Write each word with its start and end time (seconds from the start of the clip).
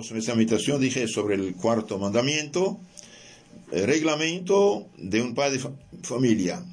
Pues 0.00 0.12
en 0.12 0.16
esta 0.16 0.34
meditación 0.34 0.80
dije 0.80 1.06
sobre 1.06 1.34
el 1.34 1.54
cuarto 1.54 1.98
mandamiento, 1.98 2.80
el 3.70 3.84
reglamento 3.84 4.88
de 4.96 5.20
un 5.20 5.34
padre 5.34 5.58
de 5.58 5.68
familia. 6.02 6.64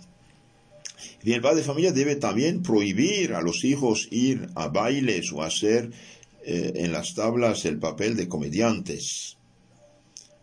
El 1.25 1.41
padre 1.41 1.57
de 1.57 1.63
familia 1.63 1.91
debe 1.91 2.15
también 2.15 2.63
prohibir 2.63 3.33
a 3.33 3.41
los 3.41 3.65
hijos 3.65 4.07
ir 4.11 4.47
a 4.55 4.69
bailes 4.69 5.33
o 5.33 5.43
hacer 5.43 5.91
eh, 6.45 6.71
en 6.75 6.93
las 6.93 7.15
tablas 7.15 7.65
el 7.65 7.79
papel 7.79 8.15
de 8.15 8.29
comediantes. 8.29 9.35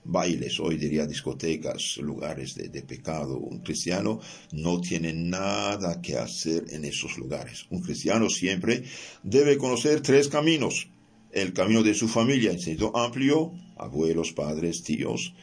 Bailes, 0.05 0.61
hoy 0.61 0.77
diría 0.77 1.07
discotecas, 1.07 1.97
lugares 1.97 2.55
de, 2.55 2.69
de 2.69 2.83
pecado. 2.83 3.39
Un 3.39 3.61
cristiano 3.61 4.21
no 4.53 4.79
tiene 4.83 5.15
nada 5.15 6.03
que 6.03 6.19
hacer 6.19 6.67
en 6.69 6.85
esos 6.85 7.17
lugares. 7.17 7.65
Un 7.71 7.81
cristiano 7.81 8.29
siempre 8.29 8.85
debe 9.23 9.57
conocer 9.57 10.03
tres 10.03 10.29
caminos 10.29 10.89
el 11.35 11.53
camino 11.53 11.83
de 11.83 11.95
su 11.95 12.07
familia 12.07 12.53
en 12.53 12.61
sentido 12.61 12.97
amplio, 12.97 13.53
abuelos, 13.77 14.33
padres, 14.33 14.85
tíos, 14.85 15.35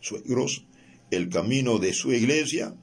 suegros, 0.00 0.64
el 1.10 1.28
camino 1.28 1.78
de 1.78 1.92
su 1.92 2.12
iglesia 2.12 2.74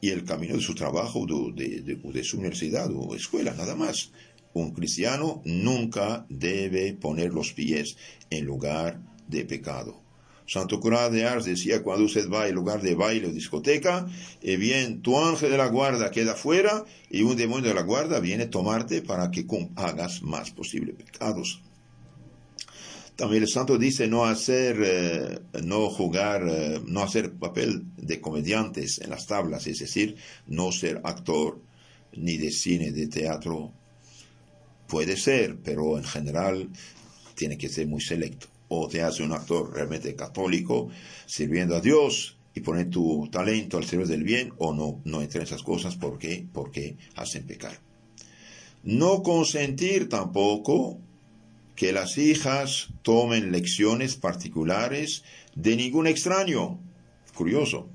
y 0.00 0.10
el 0.10 0.24
camino 0.24 0.56
de 0.56 0.60
su 0.60 0.74
trabajo, 0.74 1.24
de, 1.26 1.80
de, 1.80 2.24
su 2.24 2.38
universidad 2.38 2.90
o 2.94 3.14
escuela, 3.14 3.54
nada 3.54 3.74
más. 3.74 4.12
Un 4.52 4.72
cristiano 4.72 5.40
nunca 5.46 6.26
debe 6.28 6.92
poner 6.92 7.32
los 7.32 7.54
pies 7.54 7.96
en 8.28 8.44
lugar 8.44 9.00
de 9.26 9.46
pecado. 9.46 10.02
Santo 10.46 10.80
Cura 10.80 11.08
de 11.08 11.24
Ars 11.24 11.46
decía 11.46 11.82
cuando 11.82 12.04
usted 12.04 12.28
va 12.28 12.42
al 12.42 12.52
lugar 12.52 12.82
de 12.82 12.94
baile 12.94 13.28
o 13.28 13.32
discoteca, 13.32 14.06
eh 14.42 14.58
bien, 14.58 15.00
tu 15.00 15.18
ángel 15.18 15.50
de 15.50 15.56
la 15.56 15.68
guarda 15.68 16.10
queda 16.10 16.34
fuera 16.34 16.84
y 17.08 17.22
un 17.22 17.36
demonio 17.36 17.68
de 17.68 17.74
la 17.74 17.82
guarda 17.82 18.20
viene 18.20 18.44
a 18.44 18.50
tomarte 18.50 19.00
para 19.00 19.30
que 19.30 19.46
hagas 19.76 20.22
más 20.22 20.50
posible 20.50 20.92
pecados. 20.92 21.62
También 23.16 23.42
el 23.42 23.48
santo 23.48 23.76
dice 23.76 24.08
no 24.08 24.24
hacer, 24.24 24.78
eh, 24.82 25.38
no 25.62 25.90
jugar, 25.90 26.46
eh, 26.48 26.80
no 26.86 27.02
hacer 27.02 27.32
papel 27.32 27.84
de 27.96 28.20
comediantes 28.20 29.00
en 29.00 29.10
las 29.10 29.26
tablas, 29.26 29.66
es 29.66 29.80
decir, 29.80 30.16
no 30.46 30.72
ser 30.72 31.00
actor 31.04 31.60
ni 32.14 32.38
de 32.38 32.50
cine, 32.50 32.90
de 32.90 33.08
teatro. 33.08 33.72
Puede 34.88 35.16
ser, 35.16 35.58
pero 35.62 35.98
en 35.98 36.04
general 36.04 36.70
tiene 37.34 37.58
que 37.58 37.68
ser 37.68 37.86
muy 37.86 38.00
selecto. 38.00 38.48
O 38.68 38.88
te 38.88 39.02
hace 39.02 39.22
un 39.22 39.32
actor 39.32 39.74
realmente 39.74 40.14
católico, 40.16 40.88
sirviendo 41.26 41.76
a 41.76 41.80
Dios 41.80 42.38
y 42.54 42.60
poner 42.60 42.88
tu 42.88 43.28
talento 43.30 43.76
al 43.76 43.84
servicio 43.84 44.16
del 44.16 44.24
bien, 44.24 44.52
o 44.56 44.72
no, 44.72 45.00
no 45.04 45.20
entre 45.20 45.42
esas 45.42 45.62
cosas 45.62 45.96
porque, 45.96 46.46
porque 46.52 46.96
hacen 47.16 47.46
pecar. 47.46 47.78
No 48.84 49.22
consentir 49.22 50.08
tampoco 50.08 50.98
que 51.76 51.92
las 51.92 52.18
hijas 52.18 52.88
tomen 53.02 53.52
lecciones 53.52 54.16
particulares 54.16 55.24
de 55.54 55.76
ningún 55.76 56.06
extraño. 56.06 56.80
Curioso. 57.34 57.88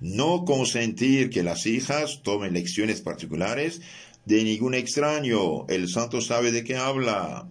No 0.00 0.44
consentir 0.44 1.30
que 1.30 1.42
las 1.42 1.66
hijas 1.66 2.22
tomen 2.22 2.54
lecciones 2.54 3.00
particulares 3.00 3.80
de 4.24 4.42
ningún 4.44 4.74
extraño. 4.74 5.66
El 5.68 5.88
santo 5.88 6.20
sabe 6.20 6.50
de 6.52 6.64
qué 6.64 6.76
habla. 6.76 7.48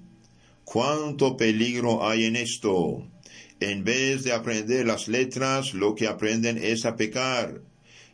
¿Cuánto 0.63 1.37
peligro 1.37 2.07
hay 2.07 2.25
en 2.25 2.35
esto? 2.35 3.07
En 3.59 3.83
vez 3.83 4.23
de 4.23 4.33
aprender 4.33 4.85
las 4.87 5.07
letras, 5.07 5.73
lo 5.73 5.95
que 5.95 6.07
aprenden 6.07 6.57
es 6.57 6.85
a 6.85 6.95
pecar. 6.95 7.61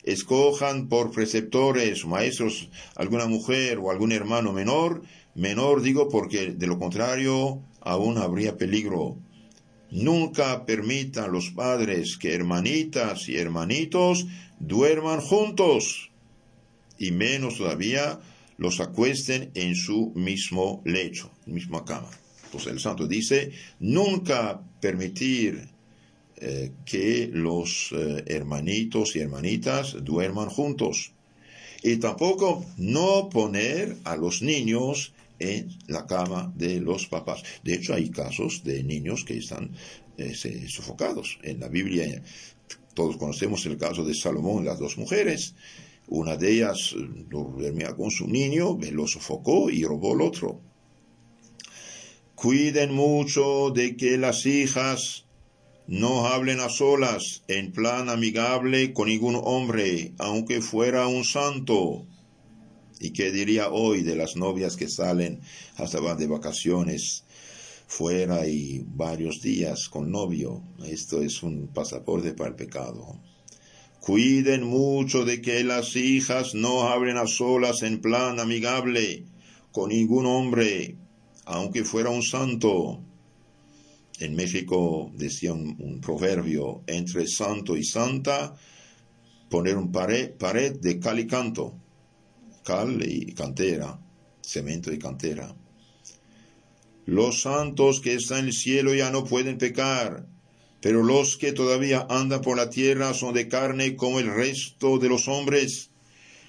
Escojan 0.03 0.87
por 0.87 1.11
preceptores, 1.11 2.05
maestros, 2.05 2.69
alguna 2.95 3.25
mujer 3.25 3.77
o 3.79 3.91
algún 3.91 4.11
hermano 4.11 4.53
menor 4.53 5.01
Menor 5.37 5.83
digo 5.83 6.09
porque 6.09 6.53
de 6.53 6.65
lo 6.65 6.79
contrario 6.79 7.61
aún 7.81 8.17
habría 8.17 8.57
peligro. 8.57 9.19
Nunca 9.91 10.65
permitan 10.65 11.31
los 11.31 11.51
padres 11.51 12.17
que 12.17 12.33
hermanitas 12.33 13.29
y 13.29 13.37
hermanitos 13.37 14.25
duerman 14.59 15.21
juntos, 15.21 16.09
y 16.97 17.11
menos 17.11 17.59
todavía 17.59 18.19
los 18.57 18.79
acuesten 18.79 19.51
en 19.53 19.75
su 19.75 20.11
mismo 20.15 20.81
lecho, 20.85 21.29
misma 21.45 21.85
cama. 21.85 22.09
Pues 22.51 22.65
el 22.65 22.79
santo 22.79 23.07
dice, 23.07 23.51
nunca 23.79 24.59
permitir 24.81 25.69
eh, 26.37 26.71
que 26.83 27.29
los 27.31 27.91
eh, 27.91 28.23
hermanitos 28.25 29.15
y 29.15 29.19
hermanitas 29.19 30.03
duerman 30.03 30.49
juntos. 30.49 31.11
Y 31.83 31.97
tampoco 31.97 32.65
no 32.77 33.29
poner 33.29 33.97
a 34.03 34.17
los 34.17 34.41
niños 34.41 35.13
en 35.39 35.69
la 35.87 36.05
cama 36.05 36.51
de 36.55 36.79
los 36.79 37.07
papás. 37.07 37.43
De 37.63 37.75
hecho, 37.75 37.93
hay 37.93 38.09
casos 38.09 38.63
de 38.63 38.83
niños 38.83 39.23
que 39.23 39.37
están 39.37 39.71
eh, 40.17 40.33
sofocados. 40.67 41.39
En 41.43 41.59
la 41.59 41.67
Biblia 41.67 42.23
todos 42.93 43.17
conocemos 43.17 43.63
el 43.67 43.77
caso 43.77 44.03
de 44.03 44.15
Salomón 44.15 44.63
y 44.63 44.65
las 44.65 44.79
dos 44.79 44.97
mujeres. 44.97 45.53
Una 46.07 46.35
de 46.35 46.51
ellas 46.51 46.95
eh, 46.97 47.07
dormía 47.29 47.95
con 47.95 48.09
su 48.09 48.27
niño, 48.27 48.77
lo 48.91 49.07
sofocó 49.07 49.69
y 49.69 49.83
robó 49.83 50.15
el 50.15 50.21
otro. 50.21 50.61
Cuiden 52.33 52.93
mucho 52.93 53.69
de 53.69 53.95
que 53.95 54.17
las 54.17 54.47
hijas 54.47 55.25
no 55.85 56.25
hablen 56.25 56.59
a 56.59 56.69
solas, 56.69 57.43
en 57.47 57.71
plan 57.71 58.09
amigable 58.09 58.93
con 58.93 59.09
ningún 59.09 59.39
hombre, 59.43 60.13
aunque 60.17 60.61
fuera 60.61 61.07
un 61.07 61.23
santo 61.23 62.07
¿Y 62.99 63.11
qué 63.11 63.31
diría 63.31 63.69
hoy 63.69 64.01
de 64.01 64.15
las 64.15 64.35
novias 64.35 64.75
que 64.75 64.89
salen 64.89 65.41
hasta 65.75 65.99
van 65.99 66.17
de 66.17 66.25
vacaciones 66.25 67.23
fuera 67.85 68.47
y 68.47 68.83
varios 68.87 69.41
días 69.41 69.87
con 69.87 70.11
novio? 70.11 70.63
Esto 70.83 71.21
es 71.21 71.43
un 71.43 71.67
pasaporte 71.67 72.33
para 72.33 72.49
el 72.49 72.55
pecado. 72.55 73.19
Cuiden 73.99 74.63
mucho 74.63 75.25
de 75.25 75.41
que 75.41 75.63
las 75.63 75.95
hijas 75.95 76.55
no 76.55 76.89
hablen 76.89 77.17
a 77.17 77.27
solas 77.27 77.83
en 77.83 78.01
plan 78.01 78.39
amigable 78.39 79.25
con 79.71 79.89
ningún 79.89 80.25
hombre, 80.25 80.95
aunque 81.45 81.83
fuera 81.83 82.09
un 82.09 82.23
santo. 82.23 82.99
En 84.19 84.35
México 84.35 85.11
decía 85.13 85.53
un, 85.53 85.99
proverbio, 86.01 86.81
entre 86.87 87.27
santo 87.27 87.77
y 87.77 87.83
santa, 87.83 88.55
poner 89.49 89.77
un 89.77 89.91
pared, 89.91 90.31
pared 90.31 90.79
de 90.79 90.99
cal 90.99 91.19
y 91.19 91.27
canto 91.27 91.75
cal 92.67 93.01
y 93.01 93.33
cantera, 93.33 93.97
cemento 94.41 94.91
y 94.91 94.99
cantera. 94.99 95.55
Los 97.05 97.43
santos 97.43 98.01
que 98.01 98.13
están 98.15 98.39
en 98.39 98.47
el 98.47 98.53
cielo 98.53 98.93
ya 98.93 99.09
no 99.09 99.23
pueden 99.23 99.57
pecar, 99.57 100.27
pero 100.81 101.01
los 101.01 101.37
que 101.37 101.53
todavía 101.53 102.05
andan 102.09 102.41
por 102.41 102.57
la 102.57 102.69
tierra 102.69 103.13
son 103.13 103.33
de 103.35 103.47
carne 103.47 103.95
como 103.95 104.19
el 104.19 104.27
resto 104.27 104.97
de 104.97 105.07
los 105.07 105.29
hombres. 105.29 105.91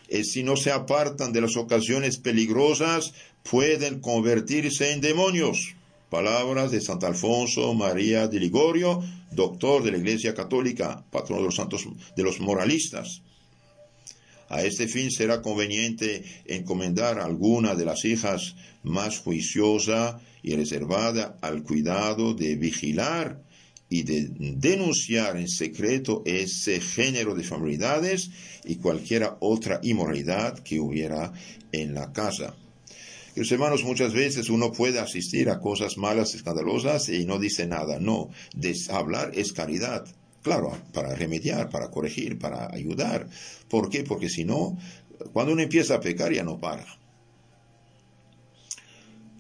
Y 0.08 0.24
si 0.24 0.42
no 0.42 0.56
se 0.56 0.72
apartan 0.72 1.32
de 1.32 1.40
las 1.40 1.56
ocasiones 1.56 2.16
peligrosas, 2.18 3.14
pueden 3.48 4.00
convertirse 4.00 4.90
en 4.90 5.00
demonios. 5.00 5.76
Palabras 6.10 6.72
de 6.72 6.80
Santo 6.80 7.06
Alfonso 7.06 7.72
María 7.74 8.26
de 8.26 8.40
Ligorio, 8.40 9.04
doctor 9.30 9.84
de 9.84 9.92
la 9.92 9.98
Iglesia 9.98 10.34
Católica, 10.34 11.04
patrono 11.12 11.42
de 11.42 11.46
los 11.46 11.54
santos 11.54 11.86
de 12.16 12.22
los 12.24 12.40
moralistas. 12.40 13.22
A 14.48 14.62
este 14.64 14.88
fin 14.88 15.10
será 15.10 15.42
conveniente 15.42 16.24
encomendar 16.46 17.18
a 17.18 17.24
alguna 17.24 17.74
de 17.74 17.84
las 17.84 18.04
hijas 18.04 18.54
más 18.82 19.18
juiciosa 19.18 20.20
y 20.42 20.54
reservada 20.54 21.38
al 21.42 21.62
cuidado 21.62 22.34
de 22.34 22.56
vigilar 22.56 23.42
y 23.90 24.02
de 24.02 24.28
denunciar 24.38 25.36
en 25.36 25.48
secreto 25.48 26.22
ese 26.24 26.80
género 26.80 27.34
de 27.34 27.44
familiaridades 27.44 28.30
y 28.64 28.76
cualquiera 28.76 29.36
otra 29.40 29.80
inmoralidad 29.82 30.58
que 30.58 30.80
hubiera 30.80 31.32
en 31.72 31.94
la 31.94 32.12
casa. 32.12 32.54
Los 33.34 33.52
hermanos, 33.52 33.84
muchas 33.84 34.12
veces 34.12 34.50
uno 34.50 34.72
puede 34.72 34.98
asistir 34.98 35.48
a 35.48 35.60
cosas 35.60 35.96
malas, 35.96 36.34
escandalosas 36.34 37.08
y 37.08 37.24
no 37.24 37.38
dice 37.38 37.66
nada. 37.66 38.00
No, 38.00 38.30
hablar 38.90 39.30
es 39.34 39.52
caridad. 39.52 40.06
Claro, 40.48 40.72
para 40.94 41.14
remediar, 41.14 41.68
para 41.68 41.90
corregir, 41.90 42.38
para 42.38 42.72
ayudar. 42.72 43.28
¿Por 43.68 43.90
qué? 43.90 44.02
Porque 44.02 44.30
si 44.30 44.46
no, 44.46 44.78
cuando 45.34 45.52
uno 45.52 45.60
empieza 45.60 45.96
a 45.96 46.00
pecar 46.00 46.32
ya 46.32 46.42
no 46.42 46.58
para. 46.58 46.86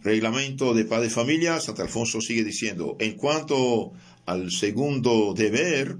Reglamento 0.02 0.74
de 0.74 0.84
padre 0.84 1.04
de 1.04 1.14
familia, 1.14 1.60
Santo 1.60 1.80
Alfonso 1.80 2.20
sigue 2.20 2.44
diciendo, 2.44 2.98
en 3.00 3.14
cuanto 3.14 3.92
al 4.26 4.50
segundo 4.50 5.32
deber, 5.32 5.96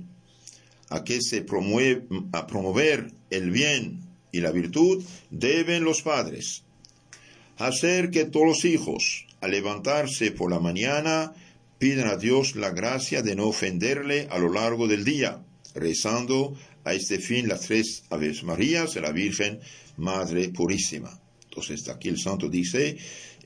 a 0.90 1.04
que 1.04 1.22
se 1.22 1.40
promueve, 1.40 2.06
a 2.32 2.46
promover 2.46 3.10
el 3.30 3.50
bien 3.50 4.02
y 4.30 4.42
la 4.42 4.50
virtud, 4.50 5.02
deben 5.30 5.84
los 5.84 6.02
padres 6.02 6.64
hacer 7.56 8.10
que 8.10 8.26
todos 8.26 8.46
los 8.46 8.64
hijos, 8.66 9.26
al 9.40 9.52
levantarse 9.52 10.32
por 10.32 10.50
la 10.50 10.60
mañana, 10.60 11.32
piden 11.78 12.06
a 12.06 12.16
Dios 12.16 12.56
la 12.56 12.70
gracia 12.70 13.22
de 13.22 13.36
no 13.36 13.46
ofenderle 13.46 14.28
a 14.30 14.38
lo 14.38 14.52
largo 14.52 14.88
del 14.88 15.04
día, 15.04 15.44
rezando 15.74 16.56
a 16.84 16.94
este 16.94 17.18
fin 17.18 17.48
las 17.48 17.62
tres 17.62 18.04
Aves 18.10 18.42
Marías 18.42 18.94
de 18.94 19.00
la 19.00 19.12
Virgen 19.12 19.60
Madre 19.96 20.48
Purísima. 20.48 21.20
Entonces 21.44 21.88
aquí 21.88 22.08
el 22.08 22.18
santo 22.18 22.48
dice 22.48 22.98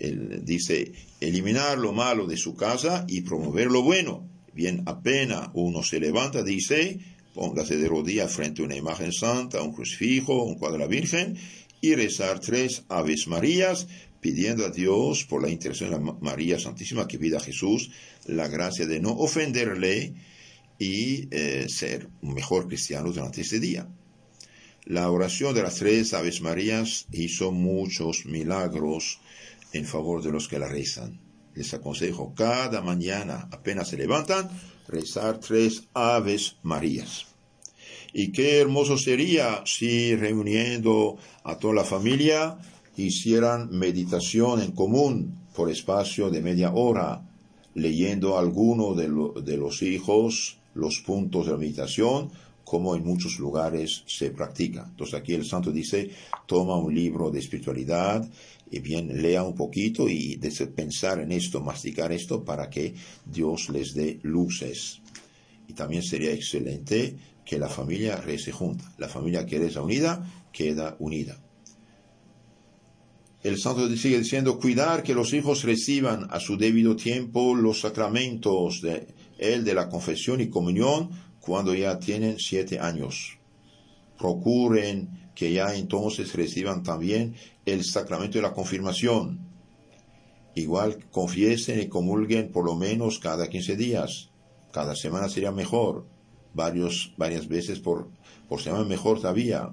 dice, 0.08 0.92
eliminar 1.20 1.78
lo 1.78 1.92
malo 1.92 2.26
de 2.26 2.36
su 2.36 2.54
casa 2.54 3.04
y 3.08 3.22
promover 3.22 3.70
lo 3.70 3.82
bueno. 3.82 4.28
Bien, 4.52 4.82
apenas 4.86 5.48
uno 5.54 5.82
se 5.82 6.00
levanta, 6.00 6.42
dice, 6.42 6.98
póngase 7.34 7.76
de 7.76 7.88
rodillas 7.88 8.32
frente 8.32 8.62
a 8.62 8.64
una 8.64 8.76
imagen 8.76 9.12
santa, 9.12 9.62
un 9.62 9.72
crucifijo, 9.72 10.42
un 10.42 10.56
cuadro 10.56 10.78
de 10.78 10.84
la 10.84 10.88
Virgen, 10.88 11.38
y 11.80 11.94
rezar 11.94 12.40
tres 12.40 12.84
Aves 12.88 13.26
Marías, 13.28 13.86
pidiendo 14.22 14.64
a 14.64 14.70
Dios, 14.70 15.24
por 15.24 15.42
la 15.42 15.50
intercesión 15.50 15.90
de 15.90 15.96
la 15.96 16.16
María 16.20 16.56
Santísima, 16.58 17.08
que 17.08 17.18
pida 17.18 17.38
a 17.38 17.40
Jesús 17.40 17.90
la 18.24 18.46
gracia 18.46 18.86
de 18.86 19.00
no 19.00 19.10
ofenderle 19.10 20.14
y 20.78 21.26
eh, 21.32 21.66
ser 21.68 22.08
un 22.22 22.32
mejor 22.32 22.68
cristiano 22.68 23.12
durante 23.12 23.40
este 23.40 23.58
día. 23.58 23.88
La 24.84 25.10
oración 25.10 25.54
de 25.54 25.62
las 25.62 25.74
tres 25.74 26.14
Aves 26.14 26.40
Marías 26.40 27.06
hizo 27.10 27.50
muchos 27.50 28.24
milagros 28.24 29.18
en 29.72 29.86
favor 29.86 30.22
de 30.22 30.30
los 30.30 30.46
que 30.46 30.60
la 30.60 30.68
rezan. 30.68 31.20
Les 31.56 31.74
aconsejo 31.74 32.32
cada 32.32 32.80
mañana, 32.80 33.48
apenas 33.50 33.88
se 33.88 33.96
levantan, 33.96 34.48
rezar 34.86 35.40
tres 35.40 35.88
Aves 35.94 36.58
Marías. 36.62 37.26
Y 38.12 38.30
qué 38.30 38.60
hermoso 38.60 38.96
sería 38.98 39.62
si 39.66 40.14
reuniendo 40.14 41.18
a 41.42 41.58
toda 41.58 41.74
la 41.74 41.84
familia 41.84 42.58
hicieran 42.96 43.70
meditación 43.70 44.60
en 44.60 44.72
común 44.72 45.34
por 45.54 45.70
espacio 45.70 46.30
de 46.30 46.42
media 46.42 46.72
hora, 46.72 47.22
leyendo 47.74 48.38
alguno 48.38 48.94
de, 48.94 49.56
los 49.56 49.82
hijos 49.82 50.58
los 50.74 51.00
puntos 51.04 51.46
de 51.46 51.52
la 51.52 51.58
meditación, 51.58 52.30
como 52.64 52.94
en 52.94 53.04
muchos 53.04 53.38
lugares 53.38 54.04
se 54.06 54.30
practica. 54.30 54.86
Entonces 54.88 55.14
aquí 55.14 55.34
el 55.34 55.44
santo 55.44 55.70
dice, 55.70 56.10
toma 56.46 56.76
un 56.76 56.94
libro 56.94 57.30
de 57.30 57.40
espiritualidad 57.40 58.26
y 58.70 58.78
bien 58.78 59.20
lea 59.20 59.42
un 59.42 59.54
poquito 59.54 60.08
y 60.08 60.38
pensar 60.74 61.20
en 61.20 61.32
esto, 61.32 61.60
masticar 61.60 62.12
esto 62.12 62.42
para 62.42 62.70
que 62.70 62.94
Dios 63.26 63.68
les 63.68 63.92
dé 63.92 64.18
luces. 64.22 65.00
Y 65.68 65.74
también 65.74 66.02
sería 66.02 66.32
excelente 66.32 67.16
que 67.44 67.58
la 67.58 67.68
familia 67.68 68.16
rece 68.16 68.52
junta. 68.52 68.90
La 68.98 69.08
familia 69.08 69.44
que 69.44 69.58
reza 69.58 69.82
unida, 69.82 70.46
queda 70.52 70.96
unida. 70.98 71.38
El 73.42 73.58
santo 73.58 73.88
sigue 73.96 74.18
diciendo, 74.18 74.58
cuidar 74.58 75.02
que 75.02 75.14
los 75.14 75.32
hijos 75.32 75.64
reciban 75.64 76.28
a 76.30 76.38
su 76.38 76.56
debido 76.56 76.94
tiempo 76.94 77.54
los 77.56 77.80
sacramentos 77.80 78.80
de 78.82 79.08
de 79.42 79.74
la 79.74 79.88
confesión 79.88 80.40
y 80.40 80.48
comunión 80.48 81.10
cuando 81.40 81.74
ya 81.74 81.98
tienen 81.98 82.38
siete 82.38 82.78
años. 82.78 83.38
Procuren 84.16 85.32
que 85.34 85.52
ya 85.52 85.74
entonces 85.74 86.32
reciban 86.34 86.84
también 86.84 87.34
el 87.66 87.82
sacramento 87.82 88.38
de 88.38 88.42
la 88.42 88.52
confirmación. 88.52 89.40
Igual 90.54 90.98
confiesen 91.10 91.80
y 91.80 91.88
comulguen 91.88 92.52
por 92.52 92.64
lo 92.64 92.76
menos 92.76 93.18
cada 93.18 93.48
quince 93.48 93.74
días. 93.74 94.28
Cada 94.70 94.94
semana 94.94 95.28
sería 95.28 95.50
mejor. 95.50 96.06
Varios, 96.54 97.12
varias 97.16 97.48
veces 97.48 97.80
por, 97.80 98.08
por 98.48 98.60
semana 98.60 98.84
mejor 98.84 99.20
todavía. 99.20 99.70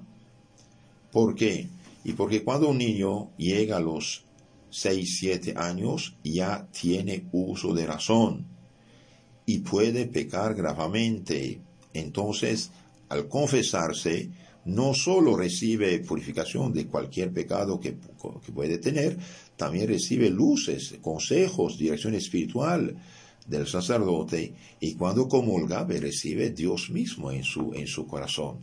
¿Por 1.12 1.36
qué? 1.36 1.68
Y 2.04 2.12
porque 2.12 2.42
cuando 2.42 2.68
un 2.68 2.78
niño 2.78 3.30
llega 3.36 3.76
a 3.76 3.80
los 3.80 4.24
seis, 4.70 5.18
siete 5.18 5.54
años, 5.56 6.16
ya 6.22 6.66
tiene 6.70 7.26
uso 7.32 7.74
de 7.74 7.86
razón 7.86 8.46
y 9.46 9.58
puede 9.58 10.06
pecar 10.06 10.54
gravemente. 10.54 11.60
Entonces, 11.92 12.70
al 13.08 13.28
confesarse, 13.28 14.30
no 14.64 14.94
solo 14.94 15.36
recibe 15.36 15.98
purificación 16.00 16.72
de 16.72 16.86
cualquier 16.86 17.32
pecado 17.32 17.80
que, 17.80 17.96
puede 18.54 18.78
tener, 18.78 19.18
también 19.56 19.88
recibe 19.88 20.30
luces, 20.30 20.96
consejos, 21.00 21.78
dirección 21.78 22.14
espiritual 22.14 22.96
del 23.46 23.66
sacerdote 23.66 24.54
y 24.78 24.94
cuando 24.94 25.28
comulga 25.28 25.84
recibe 25.84 26.50
Dios 26.50 26.90
mismo 26.90 27.32
en 27.32 27.42
su, 27.42 27.72
en 27.74 27.86
su 27.86 28.06
corazón. 28.06 28.58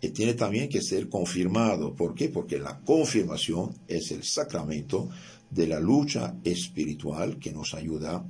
Y 0.00 0.10
tiene 0.10 0.34
también 0.34 0.68
que 0.68 0.82
ser 0.82 1.08
confirmado. 1.08 1.94
¿Por 1.94 2.14
qué? 2.14 2.28
Porque 2.28 2.58
la 2.58 2.80
confirmación 2.80 3.74
es 3.88 4.10
el 4.10 4.22
sacramento 4.22 5.08
de 5.50 5.66
la 5.66 5.80
lucha 5.80 6.34
espiritual 6.44 7.38
que 7.38 7.52
nos 7.52 7.74
ayuda 7.74 8.24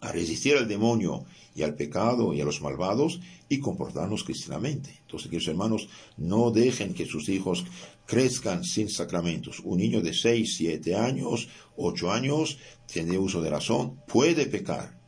a 0.00 0.12
resistir 0.12 0.56
al 0.56 0.66
demonio 0.66 1.24
y 1.54 1.62
al 1.62 1.74
pecado 1.74 2.34
y 2.34 2.40
a 2.40 2.44
los 2.44 2.60
malvados 2.60 3.20
y 3.48 3.60
comportarnos 3.60 4.24
cristianamente. 4.24 4.90
Entonces, 5.02 5.30
queridos 5.30 5.48
hermanos, 5.48 5.88
no 6.16 6.50
dejen 6.50 6.94
que 6.94 7.06
sus 7.06 7.28
hijos 7.28 7.64
crezcan 8.06 8.64
sin 8.64 8.88
sacramentos. 8.88 9.60
Un 9.60 9.78
niño 9.78 10.00
de 10.00 10.12
6, 10.12 10.56
7 10.56 10.96
años, 10.96 11.48
8 11.76 12.10
años, 12.10 12.58
tiene 12.86 13.16
uso 13.18 13.40
de 13.40 13.50
razón, 13.50 14.00
puede 14.08 14.46
pecar. 14.46 15.01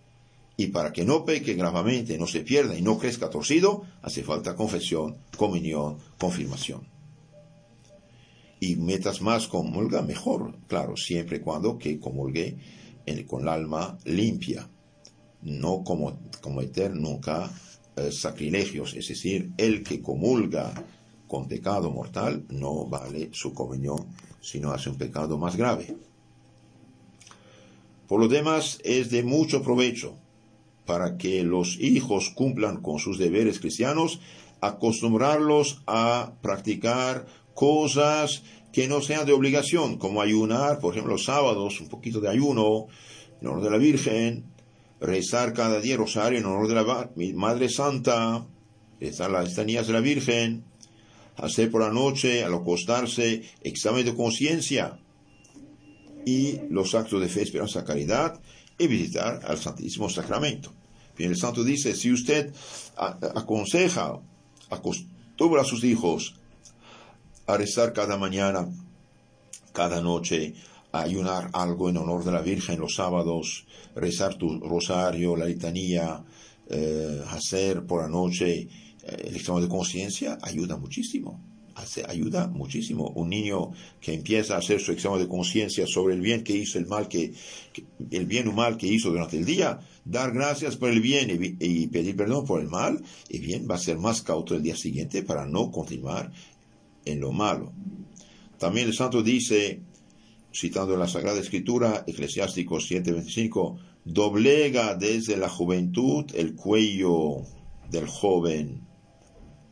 Y 0.56 0.68
para 0.68 0.92
que 0.92 1.04
no 1.04 1.24
peque 1.24 1.54
gravemente, 1.54 2.16
no 2.16 2.26
se 2.26 2.40
pierda 2.40 2.78
y 2.78 2.82
no 2.82 2.98
crezca 2.98 3.28
torcido, 3.28 3.84
hace 4.02 4.22
falta 4.22 4.54
confesión, 4.54 5.16
comunión, 5.36 5.98
confirmación. 6.18 6.82
Y 8.60 8.76
metas 8.76 9.20
más 9.20 9.48
comulga, 9.48 10.02
mejor, 10.02 10.54
claro, 10.68 10.96
siempre 10.96 11.38
y 11.38 11.40
cuando 11.40 11.76
que 11.76 11.98
comulgue 11.98 12.56
con 13.26 13.42
el 13.42 13.48
alma 13.48 13.98
limpia 14.04 14.68
no 15.42 15.84
como, 15.84 16.18
cometer 16.40 16.94
nunca 16.94 17.50
eh, 17.96 18.10
sacrilegios, 18.10 18.94
es 18.94 19.08
decir, 19.08 19.52
el 19.58 19.82
que 19.82 20.00
comulga 20.00 20.72
con 21.28 21.48
pecado 21.48 21.90
mortal 21.90 22.44
no 22.48 22.86
vale 22.86 23.30
su 23.32 23.52
comunión, 23.52 24.06
sino 24.40 24.72
hace 24.72 24.90
un 24.90 24.96
pecado 24.96 25.36
más 25.36 25.56
grave. 25.56 25.96
Por 28.08 28.20
lo 28.20 28.28
demás, 28.28 28.78
es 28.84 29.10
de 29.10 29.22
mucho 29.22 29.62
provecho 29.62 30.16
para 30.86 31.16
que 31.16 31.42
los 31.42 31.78
hijos 31.80 32.30
cumplan 32.30 32.82
con 32.82 32.98
sus 32.98 33.18
deberes 33.18 33.60
cristianos, 33.60 34.20
acostumbrarlos 34.60 35.82
a 35.86 36.32
practicar 36.42 37.26
cosas 37.54 38.42
que 38.72 38.88
no 38.88 39.00
sean 39.00 39.26
de 39.26 39.32
obligación, 39.32 39.98
como 39.98 40.20
ayunar, 40.20 40.80
por 40.80 40.92
ejemplo, 40.92 41.12
los 41.12 41.24
sábados, 41.24 41.80
un 41.80 41.88
poquito 41.88 42.20
de 42.20 42.28
ayuno, 42.28 42.86
en 43.40 43.48
honor 43.48 43.62
de 43.62 43.70
la 43.70 43.78
Virgen, 43.78 44.44
rezar 45.00 45.52
cada 45.52 45.80
día 45.80 45.96
rosario 45.96 46.38
en 46.38 46.46
honor 46.46 46.68
de 46.68 46.74
la 46.74 47.10
Madre 47.34 47.68
Santa, 47.68 48.46
rezar 49.00 49.30
las 49.30 49.50
estanías 49.50 49.86
de 49.86 49.92
la 49.92 50.00
Virgen, 50.00 50.64
hacer 51.36 51.70
por 51.70 51.82
la 51.82 51.90
noche, 51.90 52.42
al 52.42 52.54
acostarse, 52.54 53.42
examen 53.62 54.04
de 54.04 54.14
conciencia 54.14 54.98
y 56.24 56.60
los 56.70 56.94
actos 56.94 57.20
de 57.20 57.28
fe, 57.28 57.42
esperanza, 57.42 57.84
caridad 57.84 58.40
y 58.78 58.86
visitar 58.86 59.40
al 59.46 59.58
Santísimo 59.58 60.08
Sacramento. 60.08 60.72
Bien, 61.16 61.30
el 61.30 61.36
santo 61.36 61.62
dice, 61.62 61.94
si 61.94 62.12
usted 62.12 62.52
aconseja, 62.96 64.18
acostumbra 64.70 65.62
a 65.62 65.64
sus 65.64 65.84
hijos 65.84 66.34
a 67.46 67.56
rezar 67.56 67.92
cada 67.92 68.16
mañana, 68.16 68.68
cada 69.72 70.00
noche, 70.00 70.54
ayunar 70.92 71.50
algo 71.52 71.88
en 71.88 71.98
honor 71.98 72.24
de 72.24 72.32
la 72.32 72.40
Virgen 72.40 72.80
los 72.80 72.94
sábados, 72.94 73.66
rezar 73.94 74.36
tu 74.36 74.60
rosario, 74.60 75.36
la 75.36 75.46
litanía, 75.46 76.24
eh, 76.68 77.22
hacer 77.28 77.84
por 77.84 78.02
la 78.02 78.08
noche 78.08 78.60
eh, 78.60 78.68
el 79.02 79.36
examen 79.36 79.62
de 79.62 79.68
conciencia, 79.68 80.38
ayuda 80.42 80.76
muchísimo. 80.76 81.53
Hace, 81.74 82.04
ayuda 82.08 82.46
muchísimo. 82.46 83.08
Un 83.16 83.30
niño 83.30 83.72
que 84.00 84.14
empieza 84.14 84.54
a 84.54 84.58
hacer 84.58 84.80
su 84.80 84.92
examen 84.92 85.18
de 85.18 85.28
conciencia 85.28 85.86
sobre 85.86 86.14
el 86.14 86.20
bien 86.20 86.44
que 86.44 86.56
hizo, 86.56 86.78
el 86.78 86.86
mal 86.86 87.08
que, 87.08 87.32
el 88.10 88.26
bien 88.26 88.48
o 88.48 88.52
mal 88.52 88.76
que 88.76 88.86
hizo 88.86 89.10
durante 89.10 89.38
el 89.38 89.44
día, 89.44 89.80
dar 90.04 90.32
gracias 90.32 90.76
por 90.76 90.90
el 90.90 91.00
bien 91.00 91.30
y, 91.30 91.56
y 91.64 91.86
pedir 91.88 92.16
perdón 92.16 92.44
por 92.46 92.60
el 92.60 92.68
mal, 92.68 93.02
y 93.28 93.38
bien 93.38 93.66
va 93.68 93.74
a 93.74 93.78
ser 93.78 93.98
más 93.98 94.22
cauto 94.22 94.54
el 94.54 94.62
día 94.62 94.76
siguiente 94.76 95.22
para 95.22 95.46
no 95.46 95.70
continuar 95.70 96.30
en 97.04 97.20
lo 97.20 97.32
malo. 97.32 97.72
También 98.58 98.86
el 98.86 98.94
santo 98.94 99.22
dice, 99.22 99.80
citando 100.54 100.96
la 100.96 101.08
Sagrada 101.08 101.40
Escritura, 101.40 102.04
Eclesiástico 102.06 102.76
7:25, 102.76 103.76
doblega 104.04 104.94
desde 104.94 105.36
la 105.36 105.48
juventud 105.48 106.24
el 106.34 106.54
cuello 106.54 107.42
del 107.90 108.06
joven, 108.06 108.80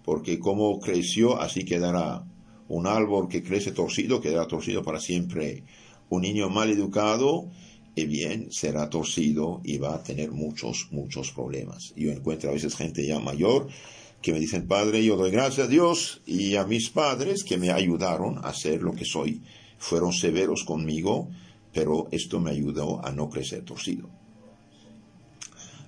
porque 0.05 0.39
como 0.39 0.81
creció, 0.81 1.41
así 1.41 1.65
quedará. 1.65 2.25
Un 2.69 2.87
árbol 2.87 3.29
que 3.29 3.43
crece 3.43 3.73
torcido 3.73 4.21
quedará 4.21 4.47
torcido 4.47 4.83
para 4.83 4.99
siempre. 4.99 5.65
Un 6.09 6.23
niño 6.23 6.49
mal 6.49 6.71
educado, 6.71 7.51
y 7.95 8.07
bien, 8.07 8.51
será 8.51 8.89
torcido 8.89 9.61
y 9.65 9.77
va 9.79 9.95
a 9.95 10.03
tener 10.03 10.31
muchos, 10.31 10.89
muchos 10.91 11.33
problemas. 11.33 11.93
Yo 11.97 12.11
encuentro 12.11 12.51
a 12.51 12.55
veces 12.55 12.75
gente 12.75 13.07
ya 13.07 13.19
mayor 13.19 13.69
que 14.23 14.33
me 14.33 14.41
dicen, 14.41 14.67
Padre, 14.67 15.05
yo 15.05 15.17
doy 15.17 15.31
gracias 15.31 15.67
a 15.67 15.71
Dios 15.71 16.23
y 16.25 16.57
a 16.57 16.65
mis 16.65 16.89
padres 16.89 17.45
que 17.45 17.59
me 17.59 17.71
ayudaron 17.71 18.39
a 18.45 18.55
ser 18.55 18.81
lo 18.81 18.93
que 18.93 19.05
soy 19.05 19.43
fueron 19.79 20.13
severos 20.13 20.65
conmigo, 20.65 21.29
pero 21.73 22.07
esto 22.13 22.41
me 22.41 22.51
ayudó 22.51 23.05
a 23.05 23.11
no 23.11 23.29
crecer 23.29 23.65
torcido. 23.65 24.09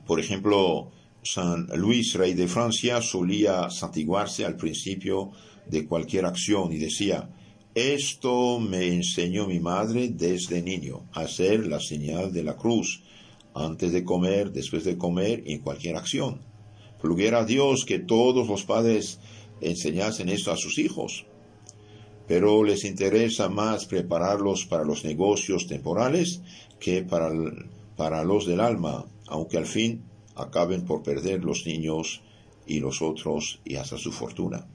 Por 0.07 0.21
ejemplo, 0.21 0.91
San 1.25 1.69
Luis, 1.77 2.13
rey 2.15 2.35
de 2.35 2.47
Francia, 2.47 3.01
solía 3.01 3.71
santiguarse 3.71 4.45
al 4.45 4.57
principio 4.57 5.31
de 5.67 5.87
cualquier 5.87 6.27
acción 6.27 6.71
y 6.71 6.77
decía, 6.77 7.31
Esto 7.75 8.61
me 8.61 8.89
enseñó 8.89 9.47
mi 9.47 9.59
madre 9.59 10.11
desde 10.11 10.61
niño, 10.61 11.07
hacer 11.15 11.67
la 11.67 11.81
señal 11.81 12.31
de 12.31 12.45
la 12.45 12.57
cruz, 12.57 13.03
antes 13.55 13.93
de 13.93 14.05
comer, 14.05 14.53
después 14.53 14.85
de 14.85 14.99
comer 14.99 15.43
y 15.47 15.55
en 15.55 15.61
cualquier 15.61 15.97
acción. 15.97 16.43
Pluguera 17.01 17.41
a 17.41 17.45
Dios 17.47 17.87
que 17.87 18.01
todos 18.01 18.47
los 18.47 18.65
padres 18.65 19.19
enseñasen 19.63 20.29
esto 20.29 20.53
a 20.53 20.59
sus 20.59 20.79
hijos, 20.79 21.25
pero 22.29 22.65
les 22.65 22.85
interesa 22.85 23.49
más 23.49 23.87
prepararlos 23.87 24.67
para 24.67 24.85
los 24.85 25.05
negocios 25.05 25.67
temporales 25.67 26.43
que 26.79 27.03
para, 27.03 27.31
para 27.97 28.25
los 28.25 28.47
del 28.47 28.61
alma, 28.61 29.07
aunque 29.27 29.57
al 29.57 29.67
fin 29.67 30.03
acaben 30.35 30.85
por 30.85 31.03
perder 31.03 31.45
los 31.45 31.67
niños 31.67 32.23
y 32.67 32.81
los 32.81 33.03
otros 33.03 33.61
y 33.65 33.77
hasta 33.77 33.99
su 33.99 34.13
fortuna. 34.13 34.67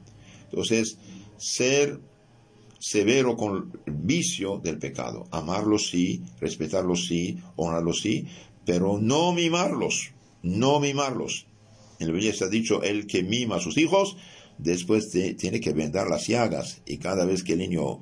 Entonces, 0.45 0.97
ser 1.37 1.99
severo 2.79 3.35
con 3.35 3.71
el 3.85 3.93
vicio 3.93 4.57
del 4.57 4.79
pecado. 4.79 5.27
Amarlos 5.31 5.89
sí, 5.89 6.23
respetarlos 6.39 7.07
sí, 7.07 7.37
honrarlos 7.55 8.01
sí, 8.01 8.25
pero 8.65 8.97
no 8.99 9.33
mimarlos, 9.33 10.11
no 10.41 10.79
mimarlos. 10.79 11.45
En 11.99 12.07
la 12.07 12.13
Biblia 12.13 12.31
está 12.31 12.47
dicho, 12.47 12.81
el 12.81 13.05
que 13.07 13.23
mima 13.23 13.57
a 13.57 13.59
sus 13.59 13.77
hijos, 13.77 14.15
después 14.57 15.11
tiene 15.11 15.59
que 15.59 15.73
vendar 15.73 16.07
las 16.07 16.27
llagas. 16.27 16.81
Y 16.85 16.97
cada 16.97 17.25
vez 17.25 17.43
que 17.43 17.53
el 17.53 17.59
niño 17.59 17.99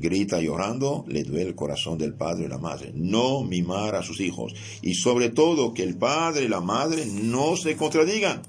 grita 0.00 0.40
llorando, 0.40 1.04
le 1.08 1.22
duele 1.22 1.50
el 1.50 1.54
corazón 1.54 1.98
del 1.98 2.14
padre 2.14 2.46
y 2.46 2.48
la 2.48 2.58
madre. 2.58 2.92
No 2.94 3.42
mimar 3.42 3.94
a 3.94 4.02
sus 4.02 4.20
hijos. 4.20 4.54
Y 4.82 4.94
sobre 4.94 5.30
todo 5.30 5.74
que 5.74 5.82
el 5.82 5.96
padre 5.96 6.44
y 6.44 6.48
la 6.48 6.60
madre 6.60 7.06
no 7.06 7.56
se 7.56 7.76
contradigan. 7.76 8.42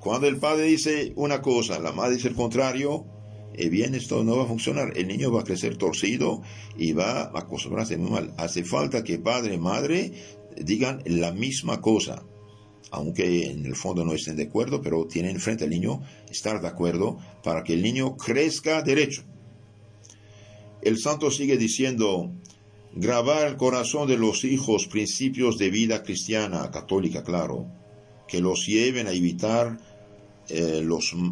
Cuando 0.00 0.26
el 0.26 0.38
padre 0.38 0.64
dice 0.64 1.12
una 1.16 1.40
cosa, 1.40 1.78
la 1.78 1.92
madre 1.92 2.16
dice 2.16 2.28
el 2.28 2.34
contrario, 2.34 3.06
eh, 3.54 3.68
bien, 3.68 3.94
esto 3.94 4.24
no 4.24 4.36
va 4.36 4.44
a 4.44 4.48
funcionar. 4.48 4.92
El 4.96 5.08
niño 5.08 5.30
va 5.30 5.40
a 5.40 5.44
crecer 5.44 5.76
torcido 5.76 6.42
y 6.76 6.92
va 6.92 7.22
a 7.22 7.38
acostumbrarse 7.38 7.96
muy 7.96 8.10
mal. 8.10 8.34
Hace 8.36 8.64
falta 8.64 9.04
que 9.04 9.18
padre 9.18 9.54
y 9.54 9.58
madre 9.58 10.12
digan 10.56 11.02
la 11.06 11.32
misma 11.32 11.80
cosa, 11.80 12.22
aunque 12.90 13.50
en 13.50 13.66
el 13.66 13.76
fondo 13.76 14.04
no 14.04 14.12
estén 14.12 14.36
de 14.36 14.44
acuerdo, 14.44 14.80
pero 14.80 15.06
tienen 15.06 15.38
frente 15.38 15.64
al 15.64 15.70
niño 15.70 16.02
estar 16.30 16.60
de 16.60 16.68
acuerdo 16.68 17.18
para 17.42 17.62
que 17.62 17.74
el 17.74 17.82
niño 17.82 18.16
crezca 18.16 18.82
derecho. 18.82 19.22
El 20.82 20.98
santo 20.98 21.30
sigue 21.30 21.56
diciendo, 21.56 22.32
grabar 22.94 23.46
el 23.46 23.56
corazón 23.56 24.08
de 24.08 24.16
los 24.16 24.44
hijos 24.44 24.88
principios 24.88 25.56
de 25.56 25.70
vida 25.70 26.02
cristiana, 26.02 26.70
católica, 26.70 27.22
claro, 27.22 27.66
que 28.26 28.40
los 28.40 28.66
lleven 28.66 29.06
a 29.06 29.12
evitar 29.12 29.78
eh, 30.48 30.84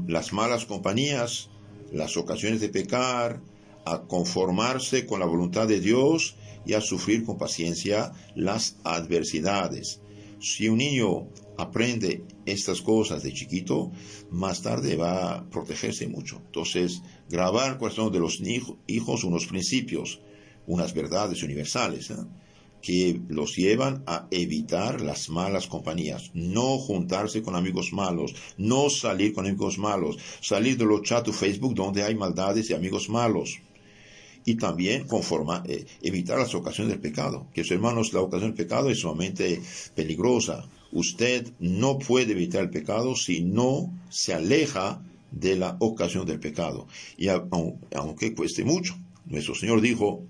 las 0.07 0.33
malas 0.33 0.67
compañías, 0.67 1.51
las 1.93 2.17
ocasiones 2.17 2.61
de 2.61 2.69
pecar, 2.69 3.41
a 3.85 4.03
conformarse 4.03 5.05
con 5.05 5.21
la 5.21 5.27
voluntad 5.27 5.67
de 5.67 5.81
Dios 5.81 6.37
y 6.65 6.75
a 6.75 6.81
sufrir 6.81 7.25
con 7.25 7.39
paciencia 7.39 8.13
las 8.37 8.77
adversidades. 8.85 10.01
Si 10.41 10.69
un 10.69 10.79
niño 10.79 11.29
aprende 11.59 12.25
estas 12.47 12.81
cosas 12.81 13.23
de 13.23 13.33
chiquito, 13.33 13.93
más 14.31 14.63
tarde 14.63 14.97
va 14.97 15.35
a 15.35 15.51
protegerse 15.51 16.09
mucho. 16.09 16.41
Entonces, 16.47 17.03
grabar 17.29 17.79
son 17.91 18.11
de 18.11 18.21
los 18.21 18.41
hijos 18.87 19.25
unos 19.25 19.47
principios, 19.47 20.21
unas 20.67 20.95
verdades 20.95 21.43
universales. 21.43 22.11
¿eh? 22.11 22.17
que 22.81 23.21
los 23.29 23.57
llevan 23.57 24.03
a 24.07 24.27
evitar 24.31 25.01
las 25.01 25.29
malas 25.29 25.67
compañías, 25.67 26.31
no 26.35 26.79
juntarse 26.79 27.43
con 27.43 27.55
amigos 27.55 27.93
malos, 27.93 28.35
no 28.57 28.89
salir 28.89 29.35
con 29.35 29.47
amigos 29.47 29.79
malos, 29.79 30.17
salir 30.41 30.79
de 30.79 30.87
los 30.87 31.03
chats 31.03 31.27
de 31.27 31.33
Facebook 31.33 31.75
donde 31.75 32.03
hay 32.03 32.15
maldades 32.15 32.71
y 32.71 32.75
amigos 32.75 33.09
malos. 33.09 33.61
Y 34.45 34.55
también 34.57 35.07
eh, 35.67 35.87
evitar 36.03 36.39
las 36.39 36.55
ocasiones 36.55 36.93
del 36.93 37.01
pecado. 37.01 37.47
Que 37.53 37.63
hermanos, 37.69 38.13
la 38.13 38.21
ocasión 38.21 38.51
del 38.51 38.67
pecado 38.67 38.91
es 38.91 39.01
sumamente 39.01 39.61
peligrosa. 39.95 40.67
Usted 40.93 41.53
no 41.61 41.99
puede 41.99 42.33
evitar 42.33 42.63
el 42.63 42.71
pecado 42.71 43.15
si 43.15 43.43
no 43.43 43.93
se 44.09 44.35
aleja 44.35 45.03
de 45.31 45.57
la 45.57 45.77
ocasión 45.81 46.27
del 46.27 46.41
pecado. 46.41 46.87
Y 47.17 47.29
aunque 47.29 48.35
cueste 48.35 48.65
mucho. 48.65 48.97
Nuestro 49.27 49.55
Señor 49.55 49.81
dijo, 49.81 50.25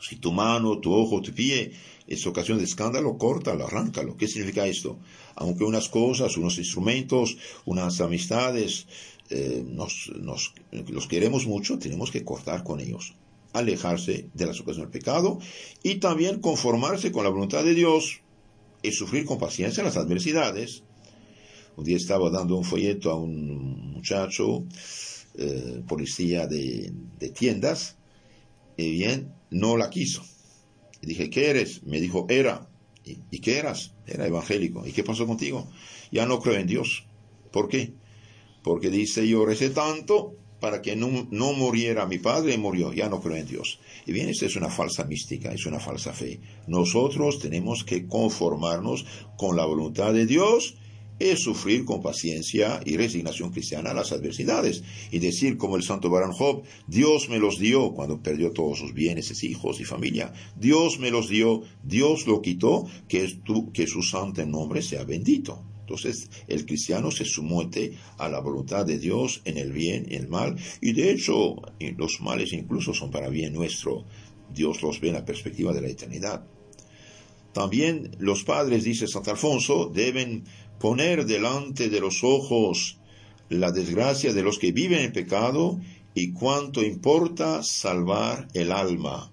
si 0.00 0.16
tu 0.16 0.32
mano, 0.32 0.78
tu 0.78 0.92
ojo, 0.92 1.20
tu 1.20 1.32
pie 1.32 1.72
es 2.06 2.26
ocasión 2.26 2.58
de 2.58 2.64
escándalo, 2.64 3.18
córtalo, 3.18 3.66
arráncalo. 3.66 4.16
¿Qué 4.16 4.26
significa 4.26 4.66
esto? 4.66 4.98
Aunque 5.36 5.64
unas 5.64 5.88
cosas, 5.88 6.36
unos 6.36 6.58
instrumentos, 6.58 7.36
unas 7.64 8.00
amistades, 8.00 8.86
eh, 9.30 9.62
nos, 9.66 10.10
los 10.20 11.06
queremos 11.08 11.46
mucho, 11.46 11.78
tenemos 11.78 12.10
que 12.10 12.24
cortar 12.24 12.64
con 12.64 12.80
ellos, 12.80 13.14
alejarse 13.52 14.28
de 14.32 14.46
las 14.46 14.60
ocasiones 14.60 14.90
del 14.90 15.00
pecado 15.00 15.38
y 15.82 15.96
también 15.96 16.40
conformarse 16.40 17.12
con 17.12 17.24
la 17.24 17.30
voluntad 17.30 17.64
de 17.64 17.74
Dios 17.74 18.20
y 18.82 18.92
sufrir 18.92 19.24
con 19.24 19.38
paciencia 19.38 19.82
las 19.82 19.96
adversidades. 19.96 20.82
Un 21.76 21.84
día 21.84 21.96
estaba 21.96 22.30
dando 22.30 22.56
un 22.56 22.64
folleto 22.64 23.10
a 23.10 23.16
un 23.16 23.92
muchacho, 23.92 24.64
eh, 25.36 25.82
policía 25.86 26.46
de, 26.46 26.92
tiendas, 27.34 27.96
y 28.76 28.90
bien, 28.90 29.32
no 29.50 29.76
la 29.76 29.90
quiso. 29.90 30.24
Y 31.02 31.06
dije, 31.06 31.30
¿qué 31.30 31.50
eres? 31.50 31.82
Me 31.84 32.00
dijo, 32.00 32.26
era. 32.28 32.68
¿Y, 33.04 33.38
qué 33.38 33.58
eras? 33.58 33.94
Era 34.06 34.26
evangélico. 34.26 34.86
¿Y 34.86 34.92
qué 34.92 35.04
pasó 35.04 35.26
contigo? 35.26 35.68
Ya 36.10 36.26
no 36.26 36.40
creo 36.40 36.56
en 36.56 36.66
Dios. 36.66 37.06
¿Por 37.52 37.68
qué? 37.68 37.92
Porque 38.62 38.90
dice, 38.90 39.26
yo 39.26 39.44
recé 39.44 39.70
tanto 39.70 40.34
para 40.60 40.82
que 40.82 40.96
no, 40.96 41.28
no 41.30 41.52
muriera 41.52 42.06
mi 42.06 42.18
padre 42.18 42.54
y 42.54 42.58
murió. 42.58 42.92
Ya 42.92 43.08
no 43.08 43.20
creo 43.20 43.36
en 43.36 43.46
Dios. 43.46 43.78
Y 44.06 44.12
bien, 44.12 44.28
esta 44.28 44.46
es 44.46 44.56
una 44.56 44.70
falsa 44.70 45.04
mística, 45.04 45.52
es 45.52 45.66
una 45.66 45.80
falsa 45.80 46.12
fe. 46.12 46.40
Nosotros 46.66 47.38
tenemos 47.38 47.84
que 47.84 48.06
conformarnos 48.06 49.06
con 49.36 49.56
la 49.56 49.64
voluntad 49.64 50.12
de 50.12 50.26
Dios 50.26 50.74
es 51.18 51.40
sufrir 51.42 51.84
con 51.84 52.00
paciencia 52.00 52.80
y 52.84 52.96
resignación 52.96 53.50
cristiana 53.50 53.92
las 53.92 54.12
adversidades 54.12 54.84
y 55.10 55.18
decir 55.18 55.56
como 55.56 55.76
el 55.76 55.82
santo 55.82 56.10
Baran 56.10 56.32
Job, 56.32 56.62
Dios 56.86 57.28
me 57.28 57.38
los 57.38 57.58
dio 57.58 57.92
cuando 57.92 58.22
perdió 58.22 58.52
todos 58.52 58.78
sus 58.78 58.94
bienes, 58.94 59.26
sus 59.26 59.42
hijos 59.44 59.80
y 59.80 59.84
familia. 59.84 60.32
Dios 60.56 60.98
me 60.98 61.10
los 61.10 61.28
dio, 61.28 61.62
Dios 61.82 62.26
lo 62.26 62.40
quitó, 62.40 62.86
que, 63.08 63.40
que 63.72 63.86
su 63.86 64.02
santo 64.02 64.44
nombre 64.46 64.82
sea 64.82 65.04
bendito. 65.04 65.64
Entonces 65.88 66.28
el 66.48 66.66
cristiano 66.66 67.10
se 67.10 67.24
somete 67.24 67.94
a 68.18 68.28
la 68.28 68.40
voluntad 68.40 68.84
de 68.84 68.98
Dios 68.98 69.40
en 69.46 69.56
el 69.56 69.72
bien 69.72 70.06
y 70.10 70.16
el 70.16 70.28
mal 70.28 70.56
y 70.82 70.92
de 70.92 71.10
hecho 71.10 71.56
los 71.96 72.20
males 72.20 72.52
incluso 72.52 72.92
son 72.92 73.10
para 73.10 73.30
bien 73.30 73.54
nuestro. 73.54 74.04
Dios 74.52 74.82
los 74.82 75.00
ve 75.00 75.08
en 75.08 75.14
la 75.14 75.24
perspectiva 75.24 75.72
de 75.72 75.80
la 75.80 75.88
eternidad. 75.88 76.44
También 77.54 78.14
los 78.18 78.44
padres, 78.44 78.84
dice 78.84 79.06
Santo 79.06 79.30
Alfonso, 79.30 79.90
deben 79.92 80.44
poner 80.78 81.24
delante 81.24 81.88
de 81.88 82.00
los 82.00 82.22
ojos 82.22 82.98
la 83.48 83.72
desgracia 83.72 84.34
de 84.34 84.42
los 84.42 84.58
que 84.58 84.72
viven 84.72 85.00
en 85.00 85.12
pecado 85.12 85.80
y 86.14 86.32
cuánto 86.32 86.82
importa 86.82 87.62
salvar 87.62 88.48
el 88.52 88.72
alma. 88.72 89.32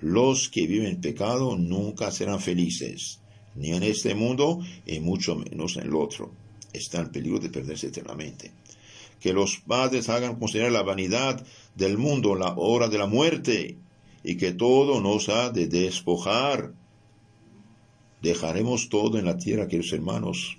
Los 0.00 0.48
que 0.48 0.66
viven 0.66 0.88
en 0.88 1.00
pecado 1.00 1.56
nunca 1.56 2.10
serán 2.10 2.40
felices, 2.40 3.20
ni 3.56 3.70
en 3.70 3.82
este 3.82 4.14
mundo 4.14 4.60
y 4.86 5.00
mucho 5.00 5.36
menos 5.36 5.76
en 5.76 5.84
el 5.84 5.94
otro. 5.94 6.30
Está 6.72 7.00
en 7.00 7.10
peligro 7.10 7.38
de 7.38 7.48
perderse 7.48 7.88
eternamente. 7.88 8.52
Que 9.20 9.32
los 9.32 9.58
padres 9.58 10.08
hagan 10.08 10.36
considerar 10.36 10.72
la 10.72 10.82
vanidad 10.82 11.44
del 11.74 11.98
mundo 11.98 12.34
la 12.34 12.54
hora 12.56 12.88
de 12.88 12.98
la 12.98 13.06
muerte 13.06 13.76
y 14.22 14.36
que 14.36 14.52
todo 14.52 15.00
nos 15.00 15.28
ha 15.28 15.50
de 15.50 15.66
despojar 15.66 16.74
Dejaremos 18.22 18.88
todo 18.88 19.18
en 19.18 19.26
la 19.26 19.36
tierra, 19.36 19.68
queridos 19.68 19.92
hermanos. 19.92 20.58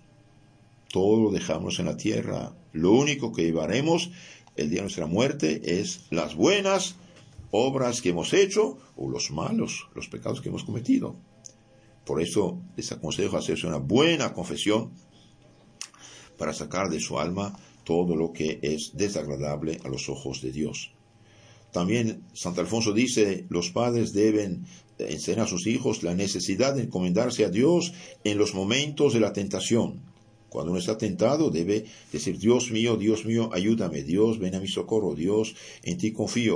Todo 0.90 1.24
lo 1.24 1.32
dejamos 1.32 1.80
en 1.80 1.88
la 1.88 1.98
tierra. 1.98 2.54
Lo 2.72 2.92
único 2.92 3.34
que 3.34 3.44
llevaremos 3.44 4.12
el 4.56 4.70
día 4.70 4.78
de 4.78 4.84
nuestra 4.84 5.06
muerte 5.06 5.80
es 5.82 6.06
las 6.10 6.36
buenas 6.36 6.96
obras 7.52 8.02
que 8.02 8.10
hemos 8.10 8.34
hecho 8.34 8.78
o 8.96 9.10
los 9.10 9.32
malos, 9.32 9.88
los 9.96 10.08
pecados 10.08 10.40
que 10.40 10.50
hemos 10.50 10.64
cometido. 10.64 11.16
Por 12.08 12.22
eso 12.22 12.62
les 12.78 12.90
aconsejo 12.94 13.36
hacerse 13.36 13.68
una 13.68 13.80
buena 13.80 14.34
confesión 14.34 14.94
para 16.38 16.54
sacar 16.54 16.90
de 16.90 17.02
su 17.02 17.20
alma 17.20 17.60
todo 17.84 18.16
lo 18.16 18.32
que 18.32 18.60
es 18.62 18.96
desagradable 18.96 19.80
a 19.84 19.90
los 19.90 20.08
ojos 20.08 20.42
de 20.42 20.54
Dios. 20.54 20.94
También 21.74 22.24
Santo 22.34 22.62
Alfonso 22.62 22.94
dice, 22.94 23.46
los 23.50 23.72
padres 23.72 24.14
deben 24.14 24.66
enseñar 24.98 25.46
a 25.46 25.50
sus 25.50 25.68
hijos 25.68 26.02
la 26.02 26.16
necesidad 26.16 26.76
de 26.76 26.84
encomendarse 26.84 27.44
a 27.44 27.50
Dios 27.50 27.92
en 28.24 28.38
los 28.38 28.56
momentos 28.56 29.14
de 29.14 29.20
la 29.20 29.34
tentación. 29.34 30.02
Cuando 30.50 30.72
uno 30.72 30.80
está 30.80 30.98
tentado 30.98 31.50
debe 31.50 31.86
decir, 32.14 32.40
Dios 32.40 32.72
mío, 32.72 32.96
Dios 32.96 33.26
mío, 33.26 33.50
ayúdame, 33.54 34.04
Dios, 34.04 34.40
ven 34.40 34.56
a 34.56 34.62
mi 34.62 34.70
socorro, 34.70 35.14
Dios, 35.14 35.56
en 35.84 35.98
ti 35.98 36.14
confío. 36.14 36.56